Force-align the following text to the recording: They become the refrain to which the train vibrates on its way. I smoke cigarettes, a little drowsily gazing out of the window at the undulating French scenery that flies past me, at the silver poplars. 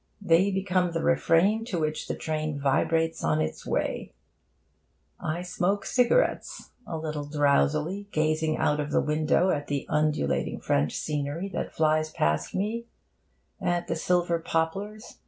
They 0.19 0.49
become 0.49 0.93
the 0.93 1.03
refrain 1.03 1.63
to 1.65 1.77
which 1.79 2.07
the 2.07 2.15
train 2.15 2.59
vibrates 2.59 3.23
on 3.23 3.39
its 3.39 3.67
way. 3.67 4.13
I 5.19 5.43
smoke 5.43 5.85
cigarettes, 5.85 6.71
a 6.87 6.97
little 6.97 7.25
drowsily 7.25 8.07
gazing 8.11 8.57
out 8.57 8.79
of 8.79 8.89
the 8.89 8.99
window 8.99 9.51
at 9.51 9.67
the 9.67 9.85
undulating 9.89 10.59
French 10.59 10.97
scenery 10.97 11.49
that 11.49 11.75
flies 11.75 12.09
past 12.09 12.55
me, 12.55 12.85
at 13.61 13.85
the 13.85 13.95
silver 13.95 14.39
poplars. 14.39 15.19